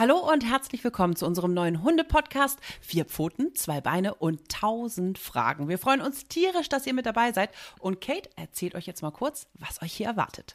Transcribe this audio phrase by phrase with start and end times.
[0.00, 2.58] Hallo und herzlich willkommen zu unserem neuen Hunde-Podcast.
[2.80, 5.68] Vier Pfoten, zwei Beine und tausend Fragen.
[5.68, 7.50] Wir freuen uns tierisch, dass ihr mit dabei seid.
[7.78, 10.54] Und Kate erzählt euch jetzt mal kurz, was euch hier erwartet.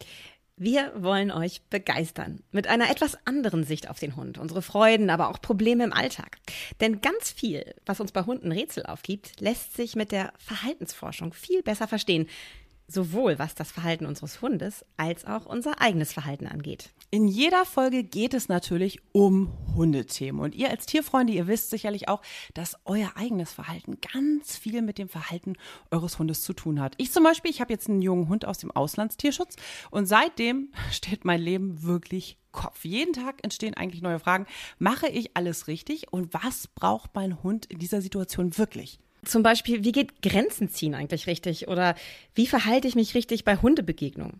[0.58, 5.30] Wir wollen euch begeistern mit einer etwas anderen Sicht auf den Hund, unsere Freuden, aber
[5.30, 6.38] auch Probleme im Alltag.
[6.82, 11.62] Denn ganz viel, was uns bei Hunden Rätsel aufgibt, lässt sich mit der Verhaltensforschung viel
[11.62, 12.28] besser verstehen
[12.88, 16.92] sowohl was das Verhalten unseres Hundes als auch unser eigenes Verhalten angeht.
[17.12, 20.42] In jeder Folge geht es natürlich um Hundethemen.
[20.42, 22.22] Und ihr als Tierfreunde, ihr wisst sicherlich auch,
[22.54, 25.54] dass euer eigenes Verhalten ganz viel mit dem Verhalten
[25.92, 26.94] eures Hundes zu tun hat.
[26.98, 29.56] Ich zum Beispiel, ich habe jetzt einen jungen Hund aus dem Auslandstierschutz
[29.92, 32.86] und seitdem steht mein Leben wirklich Kopf.
[32.86, 34.46] Jeden Tag entstehen eigentlich neue Fragen.
[34.80, 36.12] Mache ich alles richtig?
[36.12, 39.00] Und was braucht mein Hund in dieser Situation wirklich?
[39.26, 41.68] Zum Beispiel, wie geht Grenzen ziehen eigentlich richtig?
[41.68, 41.96] Oder
[42.34, 44.40] wie verhalte ich mich richtig bei Hundebegegnungen?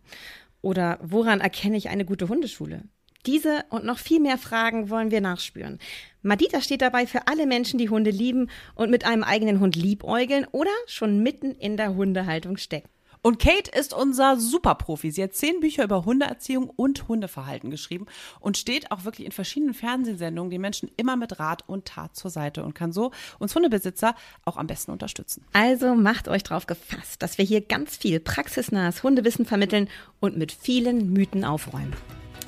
[0.62, 2.84] Oder woran erkenne ich eine gute Hundeschule?
[3.26, 5.80] Diese und noch viel mehr Fragen wollen wir nachspüren.
[6.22, 10.46] Madita steht dabei für alle Menschen, die Hunde lieben und mit einem eigenen Hund liebäugeln
[10.52, 12.90] oder schon mitten in der Hundehaltung stecken.
[13.26, 15.10] Und Kate ist unser Superprofi.
[15.10, 18.06] Sie hat zehn Bücher über Hundeerziehung und Hundeverhalten geschrieben
[18.40, 22.30] und steht auch wirklich in verschiedenen Fernsehsendungen den Menschen immer mit Rat und Tat zur
[22.30, 23.10] Seite und kann so
[23.40, 24.14] uns Hundebesitzer
[24.46, 25.44] auch am besten unterstützen.
[25.54, 30.52] Also macht euch drauf gefasst, dass wir hier ganz viel praxisnahes Hundewissen vermitteln und mit
[30.52, 31.96] vielen Mythen aufräumen.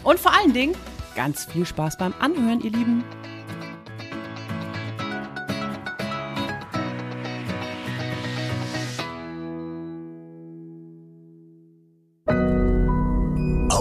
[0.04, 0.76] Und vor allen Dingen
[1.16, 3.04] ganz viel Spaß beim Anhören, ihr Lieben.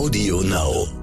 [0.06, 0.95] Audio Now.